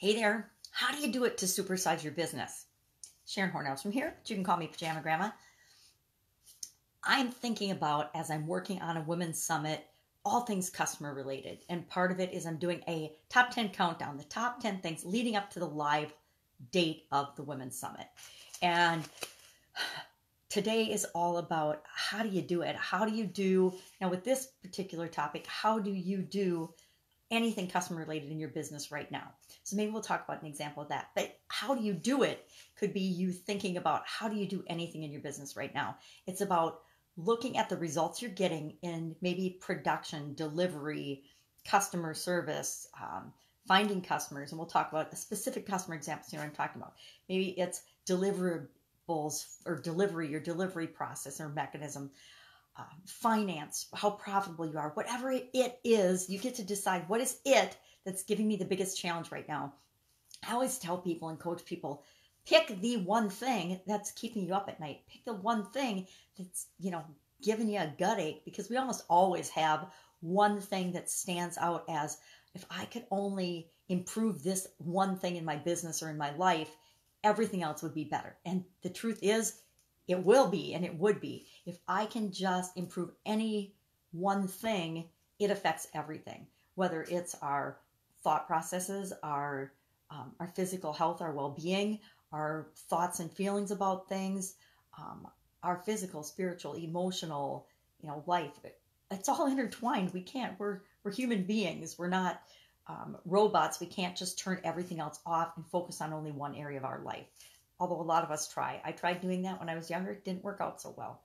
[0.00, 0.50] Hey there.
[0.70, 2.64] How do you do it to supersize your business?
[3.26, 4.16] Sharon Hornhouse from here.
[4.24, 5.28] You can call me Pajama Grandma.
[7.04, 9.86] I'm thinking about as I'm working on a women's summit,
[10.24, 11.58] all things customer related.
[11.68, 15.04] And part of it is I'm doing a top 10 countdown, the top 10 things
[15.04, 16.14] leading up to the live
[16.72, 18.06] date of the women's summit.
[18.62, 19.02] And
[20.48, 22.74] today is all about how do you do it?
[22.74, 26.72] How do you do, now with this particular topic, how do you do
[27.30, 29.28] anything customer related in your business right now.
[29.62, 31.10] So maybe we'll talk about an example of that.
[31.14, 34.64] But how do you do it could be you thinking about how do you do
[34.66, 35.96] anything in your business right now.
[36.26, 36.80] It's about
[37.16, 41.22] looking at the results you're getting in maybe production, delivery,
[41.64, 43.32] customer service, um,
[43.68, 46.94] finding customers, and we'll talk about a specific customer examples here I'm talking about.
[47.28, 52.10] Maybe it's deliverables or delivery, your delivery process or mechanism
[52.80, 57.38] uh, finance, how profitable you are, whatever it is, you get to decide what is
[57.44, 59.74] it that's giving me the biggest challenge right now.
[60.48, 62.02] I always tell people and coach people
[62.46, 65.02] pick the one thing that's keeping you up at night.
[65.08, 66.06] Pick the one thing
[66.38, 67.04] that's, you know,
[67.42, 69.86] giving you a gut ache because we almost always have
[70.20, 72.18] one thing that stands out as
[72.54, 76.74] if I could only improve this one thing in my business or in my life,
[77.22, 78.36] everything else would be better.
[78.44, 79.60] And the truth is,
[80.10, 81.46] it will be and it would be.
[81.66, 83.74] If I can just improve any
[84.10, 85.08] one thing,
[85.38, 87.78] it affects everything, whether it's our
[88.24, 89.72] thought processes, our
[90.10, 92.00] um, our physical health, our well-being,
[92.32, 94.54] our thoughts and feelings about things,
[94.98, 95.28] um,
[95.62, 97.68] our physical, spiritual, emotional,
[98.02, 98.58] you know, life.
[99.12, 100.12] It's all intertwined.
[100.12, 100.58] We can't.
[100.58, 101.96] We're we're human beings.
[101.96, 102.42] We're not
[102.88, 103.78] um, robots.
[103.78, 107.00] We can't just turn everything else off and focus on only one area of our
[107.04, 107.26] life
[107.80, 108.80] although a lot of us try.
[108.84, 111.22] I tried doing that when I was younger, it didn't work out so well.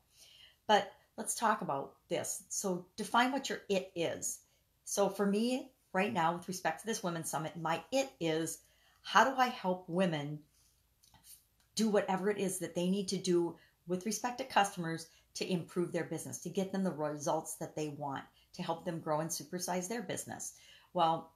[0.65, 2.43] But let's talk about this.
[2.49, 4.39] So, define what your it is.
[4.85, 8.59] So, for me, right now, with respect to this Women's Summit, my it is
[9.03, 10.39] how do I help women
[11.75, 13.55] do whatever it is that they need to do
[13.87, 17.89] with respect to customers to improve their business, to get them the results that they
[17.89, 18.23] want,
[18.53, 20.53] to help them grow and supersize their business?
[20.93, 21.31] Well,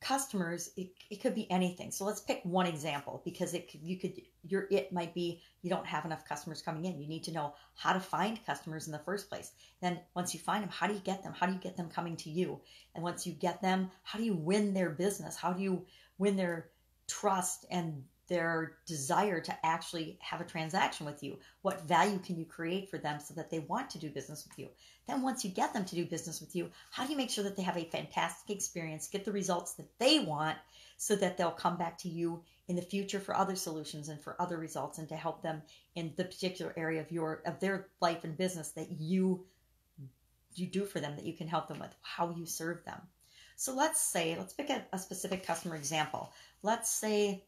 [0.00, 1.90] customers it, it could be anything.
[1.90, 5.70] So let's pick one example because it could, you could your it might be you
[5.70, 7.00] don't have enough customers coming in.
[7.00, 9.52] You need to know how to find customers in the first place.
[9.80, 11.32] Then once you find them how do you get them?
[11.32, 12.60] How do you get them coming to you?
[12.94, 15.36] And once you get them how do you win their business?
[15.36, 15.86] How do you
[16.18, 16.70] win their
[17.08, 21.38] trust and their desire to actually have a transaction with you.
[21.62, 24.58] What value can you create for them so that they want to do business with
[24.58, 24.68] you?
[25.06, 27.44] Then, once you get them to do business with you, how do you make sure
[27.44, 30.58] that they have a fantastic experience, get the results that they want,
[30.96, 34.40] so that they'll come back to you in the future for other solutions and for
[34.40, 35.62] other results and to help them
[35.94, 39.44] in the particular area of your of their life and business that you
[40.54, 43.00] you do for them that you can help them with how you serve them
[43.56, 46.32] so let's say let's pick a, a specific customer example
[46.62, 47.44] let's say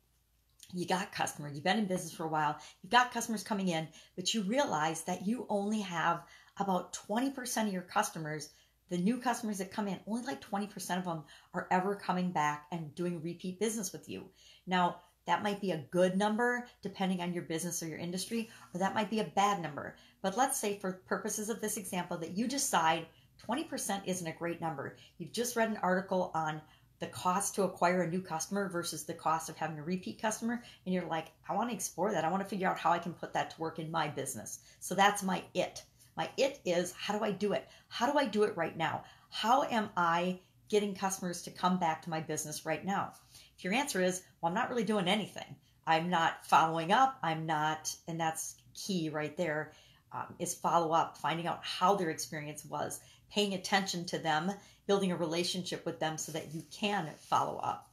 [0.73, 3.89] you got customers, you've been in business for a while, you've got customers coming in,
[4.17, 6.23] but you realize that you only have
[6.59, 8.51] about 20% of your customers,
[8.91, 11.25] the new customers that come in, only like 20% of them
[11.55, 14.25] are ever coming back and doing repeat business with you.
[14.67, 14.97] Now,
[15.27, 18.95] that might be a good number depending on your business or your industry, or that
[18.95, 19.95] might be a bad number.
[20.23, 23.07] But let's say, for purposes of this example, that you decide
[23.47, 24.97] 20% isn't a great number.
[25.19, 26.61] You've just read an article on
[27.01, 30.63] the cost to acquire a new customer versus the cost of having a repeat customer.
[30.85, 32.25] And you're like i want to explore that.
[32.25, 34.61] I want to figure out how i can put that to work in my business.
[34.81, 35.83] So that's my it.
[36.17, 37.69] My it is how do i do it?
[37.89, 39.05] How do i do it right now?
[39.31, 43.13] How am i getting customers to come back to my business right now?
[43.57, 45.57] If your answer is well i'm not really doing anything.
[45.87, 47.19] I'm not following up.
[47.23, 49.73] I'm not and that's key right there
[50.13, 54.53] um, is follow up finding out how their experience was paying attention to them,
[54.87, 57.85] building a relationship with them so that you can follow up.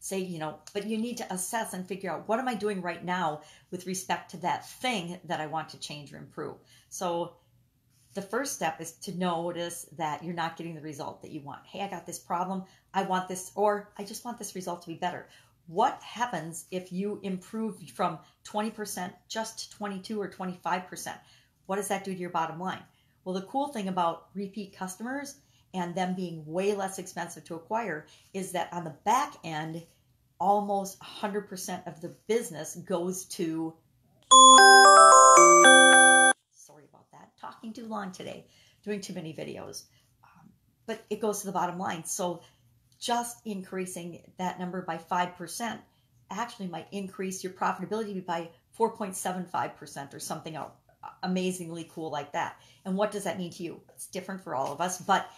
[0.00, 2.80] Say, you know, but you need to assess and figure out what am I doing
[2.80, 6.56] right now with respect to that thing that I want to change or improve.
[6.88, 7.34] So
[8.14, 11.66] the first step is to notice that you're not getting the result that you want.
[11.66, 12.64] Hey, I got this problem.
[12.94, 15.28] I want this, or I just want this result to be better.
[15.68, 21.12] What happens if you improve from 20% just to 22 or 25%?
[21.66, 22.82] What does that do to your bottom line?
[23.22, 25.34] Well, the cool thing about repeat customers
[25.74, 29.84] and them being way less expensive to acquire is that on the back end,
[30.40, 33.74] almost 100% of the business goes to.
[36.50, 37.36] Sorry about that.
[37.38, 38.46] Talking too long today,
[38.82, 39.82] doing too many videos.
[40.24, 40.48] Um,
[40.86, 42.06] but it goes to the bottom line.
[42.06, 42.40] So
[42.98, 45.78] just increasing that number by 5%
[46.30, 48.48] actually might increase your profitability by
[48.78, 50.58] 4.75% or something
[51.22, 52.60] amazingly cool like that.
[52.84, 53.80] And what does that mean to you?
[53.94, 55.30] It's different for all of us, but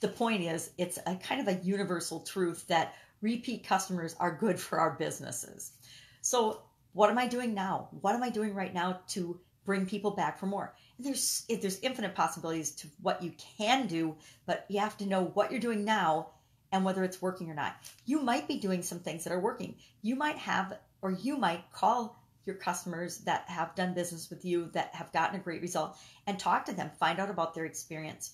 [0.00, 4.58] the point is, it's a kind of a universal truth that repeat customers are good
[4.58, 5.72] for our businesses.
[6.20, 6.62] So,
[6.92, 7.88] what am I doing now?
[8.00, 10.74] What am I doing right now to bring people back for more?
[10.96, 14.16] And there's there's infinite possibilities to what you can do,
[14.46, 16.28] but you have to know what you're doing now
[16.72, 17.76] and whether it's working or not.
[18.06, 19.76] You might be doing some things that are working.
[20.02, 24.70] You might have or you might call your customers that have done business with you
[24.72, 28.32] that have gotten a great result and talk to them, find out about their experience.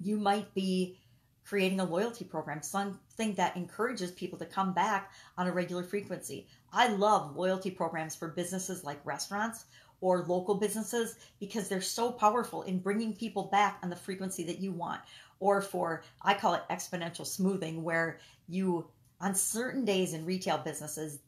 [0.00, 0.98] You might be
[1.44, 6.46] creating a loyalty program, something that encourages people to come back on a regular frequency.
[6.72, 9.64] I love loyalty programs for businesses like restaurants
[10.00, 14.58] or local businesses because they're so powerful in bringing people back on the frequency that
[14.58, 15.00] you want.
[15.38, 18.18] Or for, I call it exponential smoothing, where
[18.48, 18.88] you,
[19.20, 21.18] on certain days in retail businesses,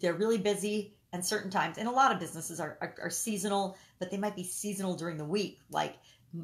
[0.00, 3.76] they're really busy and certain times and a lot of businesses are, are, are, seasonal
[3.98, 5.60] but they might be seasonal during the week.
[5.70, 5.96] Like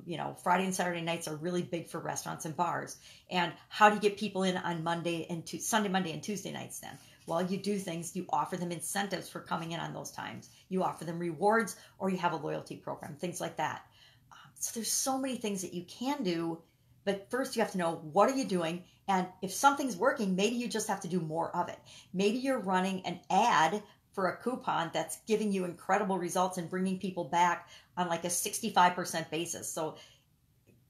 [0.07, 2.97] you know friday and saturday nights are really big for restaurants and bars.
[3.31, 6.53] And how do you get people in on monday and to sunday monday and tuesday
[6.53, 6.97] nights then
[7.27, 10.83] well you do things you offer them incentives for coming in on those times you
[10.83, 13.87] offer them rewards or you have a loyalty program things like that
[14.33, 16.59] um, so there's so many things that you can do
[17.05, 20.57] but first you have to know what are you doing and if something's working, maybe
[20.57, 21.79] you just have to do more of it.
[22.13, 23.83] Maybe you're running an ad
[24.13, 28.29] for a coupon that's giving you incredible results and bringing people back on like a
[28.29, 29.69] 65% basis.
[29.69, 29.97] So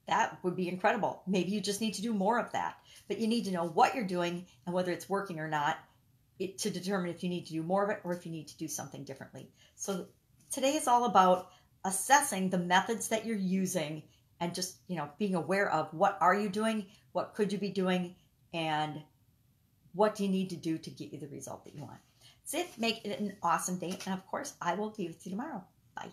[0.09, 1.23] that would be incredible.
[1.27, 2.77] Maybe you just need to do more of that.
[3.09, 5.79] But you need to know what you're doing and whether it's working or not
[6.45, 8.49] it, to determine if you need to do more of it or if you need
[8.49, 9.49] to do something differently.
[9.77, 10.07] So
[10.51, 11.49] today is all about
[11.85, 14.03] assessing the methods that you're using
[14.41, 17.71] and just, you know, being aware of what are you doing, what could you be
[17.71, 18.17] doing,
[18.53, 19.03] and
[19.95, 21.99] what do you need to do to get you the result that you want.
[22.41, 22.79] That's it.
[22.79, 23.99] Make it an awesome day.
[24.07, 25.63] And of course, I will be with you tomorrow.
[25.95, 26.09] Bye.